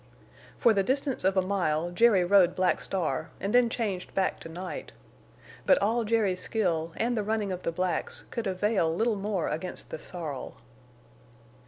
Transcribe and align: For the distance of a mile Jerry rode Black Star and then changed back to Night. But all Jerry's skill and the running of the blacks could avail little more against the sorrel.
For 0.57 0.73
the 0.73 0.81
distance 0.81 1.23
of 1.23 1.37
a 1.37 1.43
mile 1.43 1.91
Jerry 1.91 2.25
rode 2.25 2.55
Black 2.55 2.81
Star 2.81 3.29
and 3.39 3.53
then 3.53 3.69
changed 3.69 4.15
back 4.15 4.39
to 4.39 4.49
Night. 4.49 4.93
But 5.67 5.79
all 5.79 6.05
Jerry's 6.05 6.41
skill 6.41 6.91
and 6.97 7.15
the 7.15 7.21
running 7.23 7.51
of 7.51 7.61
the 7.61 7.71
blacks 7.71 8.23
could 8.31 8.47
avail 8.47 8.91
little 8.91 9.15
more 9.15 9.47
against 9.47 9.91
the 9.91 9.99
sorrel. 9.99 10.55